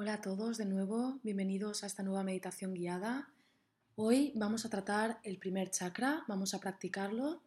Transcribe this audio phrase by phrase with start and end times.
[0.00, 3.32] Hola a todos de nuevo, bienvenidos a esta nueva meditación guiada.
[3.96, 7.42] Hoy vamos a tratar el primer chakra, vamos a practicarlo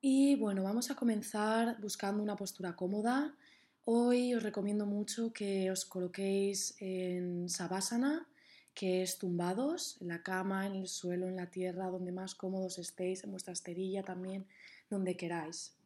[0.00, 3.36] y bueno, vamos a comenzar buscando una postura cómoda.
[3.84, 8.26] Hoy os recomiendo mucho que os coloquéis en Savasana,
[8.74, 12.80] que es tumbados, en la cama, en el suelo, en la tierra, donde más cómodos
[12.80, 14.46] estéis, en vuestra esterilla también,
[14.90, 15.76] donde queráis.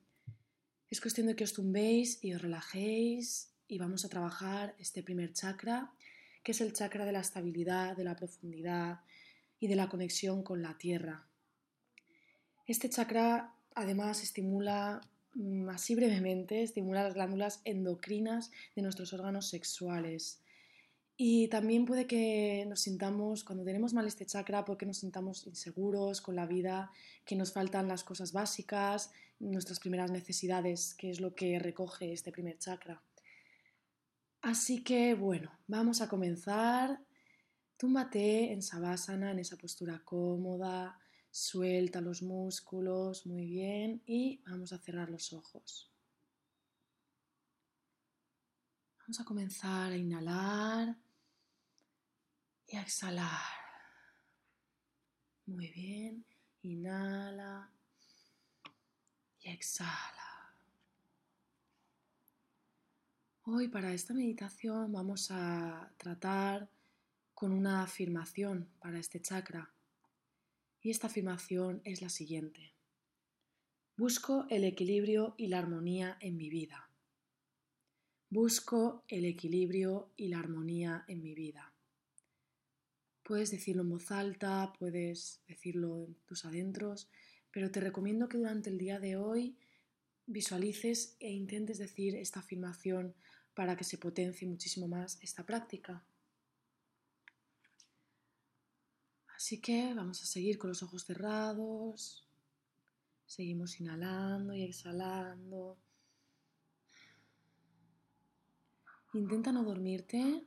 [0.88, 5.32] Es cuestión de que os tumbéis y os relajéis y vamos a trabajar este primer
[5.32, 5.92] chakra,
[6.42, 9.00] que es el chakra de la estabilidad, de la profundidad
[9.58, 11.26] y de la conexión con la tierra.
[12.66, 15.00] Este chakra además estimula,
[15.34, 20.40] mm, así brevemente, estimula las glándulas endocrinas de nuestros órganos sexuales.
[21.16, 25.46] Y también puede que nos sintamos, cuando tenemos mal este chakra, puede que nos sintamos
[25.46, 26.90] inseguros con la vida,
[27.24, 32.32] que nos faltan las cosas básicas, nuestras primeras necesidades, que es lo que recoge este
[32.32, 33.02] primer chakra.
[34.42, 37.02] Así que bueno, vamos a comenzar.
[37.76, 40.98] Túmbate en Savasana, en esa postura cómoda,
[41.30, 45.92] suelta los músculos, muy bien, y vamos a cerrar los ojos.
[49.00, 50.96] Vamos a comenzar a inhalar
[52.66, 53.66] y a exhalar.
[55.46, 56.26] Muy bien,
[56.62, 57.70] inhala
[59.38, 60.25] y exhala.
[63.48, 66.68] Hoy para esta meditación vamos a tratar
[67.32, 69.72] con una afirmación para este chakra.
[70.80, 72.74] Y esta afirmación es la siguiente.
[73.96, 76.90] Busco el equilibrio y la armonía en mi vida.
[78.30, 81.72] Busco el equilibrio y la armonía en mi vida.
[83.22, 87.08] Puedes decirlo en voz alta, puedes decirlo en tus adentros,
[87.52, 89.56] pero te recomiendo que durante el día de hoy
[90.26, 93.14] visualices e intentes decir esta afirmación
[93.56, 96.04] para que se potencie muchísimo más esta práctica.
[99.34, 102.28] Así que vamos a seguir con los ojos cerrados.
[103.24, 105.78] Seguimos inhalando y exhalando.
[109.14, 110.46] Intenta no dormirte.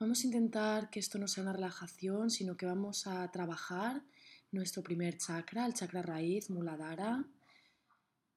[0.00, 4.02] Vamos a intentar que esto no sea una relajación, sino que vamos a trabajar
[4.50, 7.24] nuestro primer chakra, el chakra raíz, Muladhara.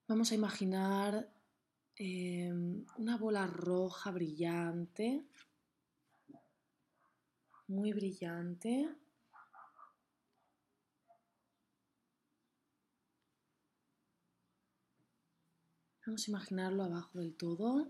[0.07, 1.34] Vamos a imaginar
[1.97, 5.23] Em, una bola roja brillante,
[7.67, 8.89] muy brillante.
[16.05, 17.87] Vamos a imaginarlo abajo del todo,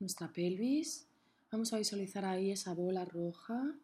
[0.00, 1.06] nuestra pelvis.
[1.52, 3.74] Vamos a visualizar ahí esa bola roja.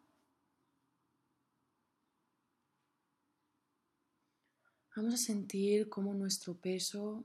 [4.95, 7.23] Vamos a sentir cómo nuestro peso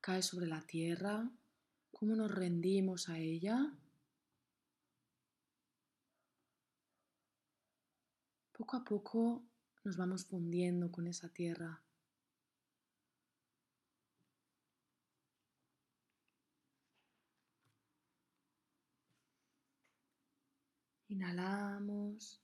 [0.00, 1.28] cae sobre la tierra
[2.04, 3.72] cómo nos rendimos a ella.
[8.52, 9.42] Poco a poco
[9.84, 11.82] nos vamos fundiendo con esa tierra.
[21.08, 22.42] Inhalamos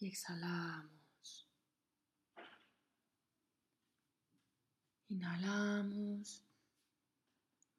[0.00, 1.48] y exhalamos.
[5.08, 6.44] Inhalamos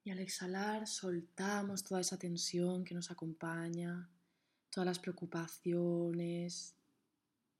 [0.07, 4.09] y al exhalar soltamos toda esa tensión que nos acompaña,
[4.69, 6.77] todas las preocupaciones,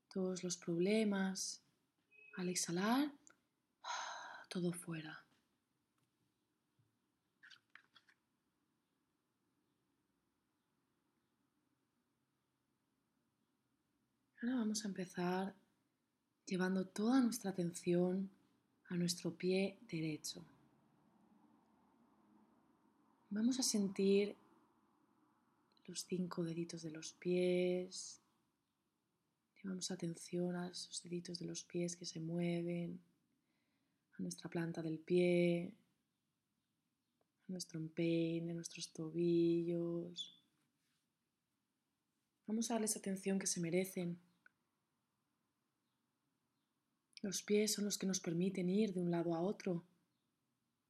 [0.07, 1.61] todos los problemas.
[2.37, 3.11] Al exhalar,
[4.49, 5.25] todo fuera.
[14.41, 15.53] Ahora vamos a empezar
[16.45, 18.31] llevando toda nuestra atención
[18.85, 20.45] a nuestro pie derecho.
[23.29, 24.37] Vamos a sentir
[25.85, 28.21] los cinco deditos de los pies.
[29.61, 33.01] Llevamos atención a esos deditos de los pies que se mueven,
[34.17, 35.73] a nuestra planta del pie,
[37.49, 40.41] a nuestro empeine, a nuestros tobillos.
[42.45, 44.17] Vamos a darles atención que se merecen.
[47.21, 49.83] Los pies son los que nos permiten ir de un lado a otro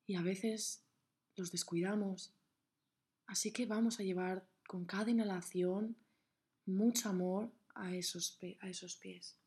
[0.06, 0.87] y a veces
[1.38, 2.34] los descuidamos.
[3.26, 5.96] Así que vamos a llevar con cada inhalación
[6.66, 9.38] mucho amor a esos, a esos pies.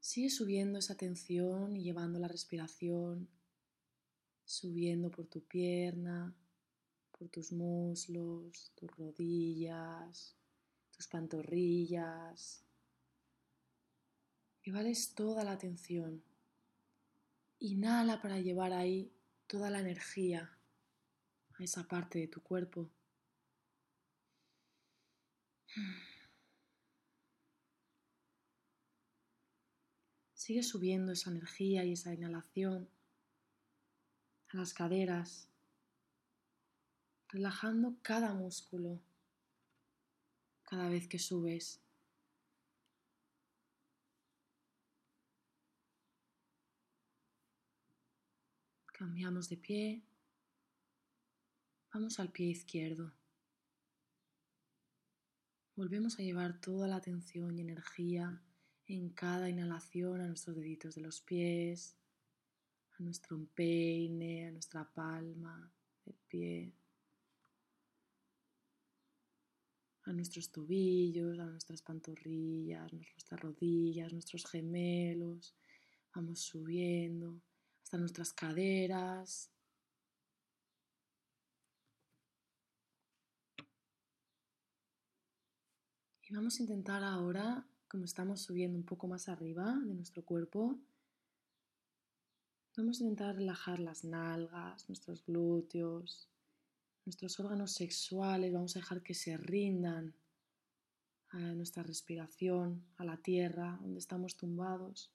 [0.00, 3.28] Sigue subiendo esa tensión y llevando la respiración,
[4.44, 6.34] subiendo por tu pierna,
[7.18, 10.36] por tus muslos, tus rodillas,
[10.96, 12.64] tus pantorrillas.
[14.62, 16.22] Llevales toda la atención.
[17.66, 19.12] Inhala para llevar ahí
[19.48, 20.56] toda la energía
[21.58, 22.88] a esa parte de tu cuerpo.
[30.32, 32.88] Sigue subiendo esa energía y esa inhalación
[34.50, 35.48] a las caderas,
[37.30, 39.00] relajando cada músculo
[40.62, 41.80] cada vez que subes.
[48.98, 50.02] Cambiamos de pie.
[51.92, 53.12] Vamos al pie izquierdo.
[55.74, 58.42] Volvemos a llevar toda la atención y energía
[58.86, 61.94] en cada inhalación a nuestros deditos de los pies,
[62.98, 65.70] a nuestro empeine, a nuestra palma
[66.06, 66.72] del pie,
[70.04, 75.54] a nuestros tobillos, a nuestras pantorrillas, nuestras rodillas, nuestros gemelos.
[76.14, 77.42] Vamos subiendo
[77.86, 79.48] hasta nuestras caderas.
[86.28, 90.80] Y vamos a intentar ahora como estamos subiendo un poco más arriba de nuestro cuerpo,
[92.76, 96.28] vamos a intentar relajar las nalgas, nuestros glúteos,
[97.04, 100.12] nuestros órganos sexuales, vamos a dejar que se rindan
[101.28, 105.12] a nuestra respiración, a la tierra donde estamos tumbados.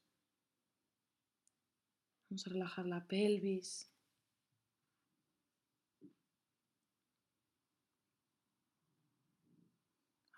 [2.31, 3.91] Vamos a relajar la pelvis,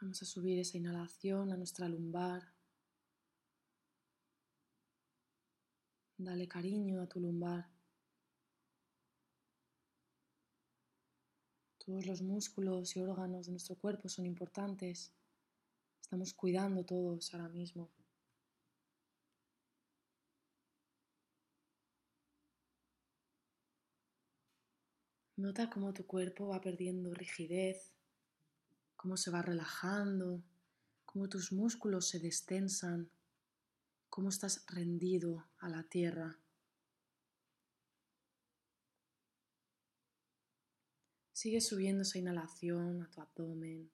[0.02, 2.52] Vamos a subir esa inhalación a nuestra lumbar.
[6.18, 7.70] Dale cariño a tu lumbar.
[11.78, 15.14] Todos los músculos y órganos de nuestro cuerpo son importantes.
[16.02, 17.92] Estamos cuidando todos ahora mismo.
[25.44, 27.92] Nota cómo tu cuerpo va perdiendo rigidez,
[28.96, 30.42] cómo se va relajando,
[31.04, 33.12] cómo tus músculos se destensan,
[34.10, 36.40] cómo estás rendido a la tierra.
[41.34, 43.92] Sigue subiendo esa inhalación a tu abdomen,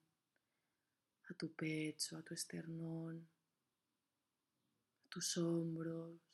[1.32, 3.28] a tu pecho, a tu esternón,
[5.04, 6.29] a tus hombros,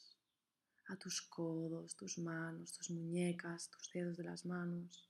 [0.88, 5.10] a tus codos, tus manos, tus muñecas, tus dedos de las manos.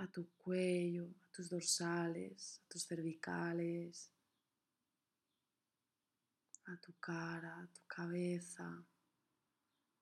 [0.00, 4.10] a tu cuello, a tus dorsales, a tus cervicales,
[6.64, 8.82] a tu cara, a tu cabeza,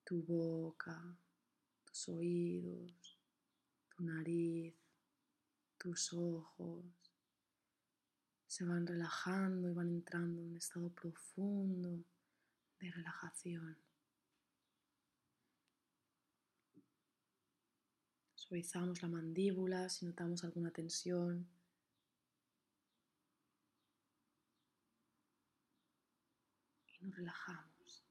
[0.05, 1.17] tu boca,
[1.83, 3.19] tus oídos,
[3.89, 4.73] tu nariz,
[5.77, 6.85] tus ojos.
[8.49, 12.03] Se van relajando y van entrando en un estado profundo
[12.79, 13.77] de relajación.
[18.33, 21.47] Suavizamos la mandíbula si notamos alguna tensión.
[26.87, 28.03] Y nos relajamos.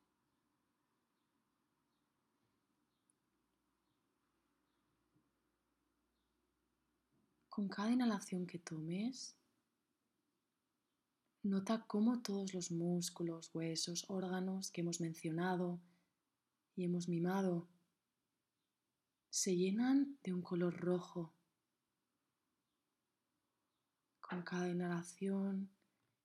[7.49, 9.38] Con cada inhalación que tomes,
[11.49, 15.81] nota cómo todos los músculos, huesos, órganos que hemos mencionado
[16.76, 17.69] y hemos mimado
[19.31, 21.35] se llenan de un color rojo.
[24.21, 25.71] Con cada inhalación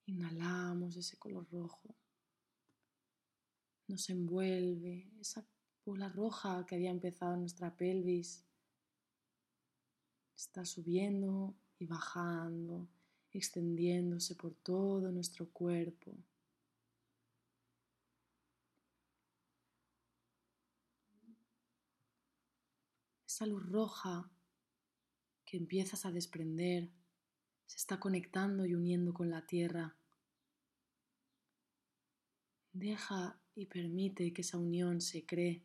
[0.05, 1.95] inhalamos ese color rojo.
[3.87, 5.45] Nos envuelve esa
[5.85, 8.45] bola roja que había empezado en nuestra pelvis.
[10.35, 12.89] Está subiendo y bajando,
[13.33, 16.15] extendiéndose por todo nuestro cuerpo.
[23.33, 24.29] esa luz roja
[25.43, 26.91] que empiezas a desprender
[27.65, 29.95] se está conectando y uniendo con la tierra.
[32.73, 35.63] Deja y permite que esa unión se cree.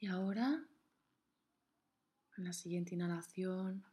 [0.00, 0.64] Y ahora,
[2.36, 3.84] en la siguiente inhalación,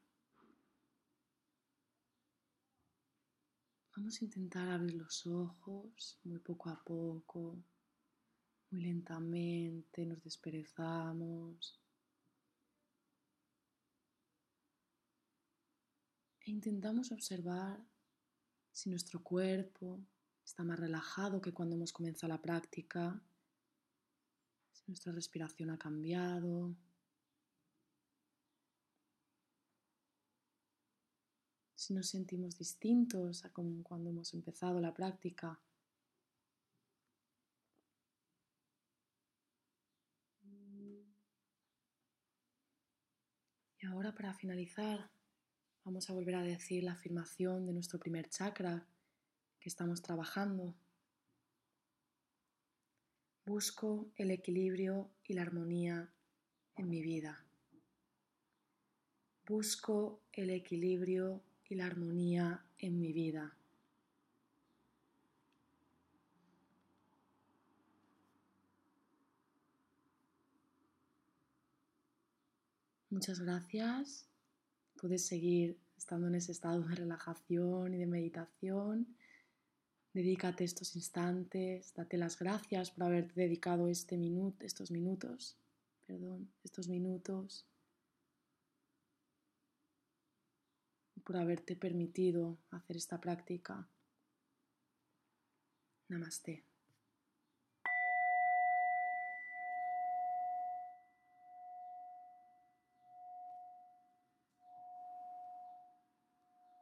[3.96, 7.58] vamos a intentar abrir los ojos muy poco a poco,
[8.70, 11.80] Muy lentamente nos desperezamos.
[16.42, 17.84] E intentamos observar
[18.72, 20.06] si nuestro cuerpo
[20.44, 23.20] está más relajado que cuando hemos comenzado la práctica,
[24.88, 26.76] nuestra respiración ha cambiado,
[31.86, 35.60] si nos sentimos distintos a como cuando hemos empezado la práctica.
[43.80, 45.12] Y ahora para finalizar
[45.84, 48.88] vamos a volver a decir la afirmación de nuestro primer chakra
[49.60, 50.74] que estamos trabajando.
[53.46, 56.10] Busco el equilibrio y la armonía
[56.78, 57.46] en mi vida.
[59.48, 63.56] Busco el equilibrio y la armonía en mi vida.
[73.12, 74.28] Muchas gracias.
[75.00, 79.16] Puedes seguir estando en ese estado de relajación y de meditación.
[80.16, 85.58] Dedícate estos instantes, date las gracias por haberte dedicado este minuto, estos minutos,
[86.06, 87.68] perdón, estos minutos
[91.26, 93.90] por haberte permitido hacer esta práctica.
[96.08, 96.64] Namaste.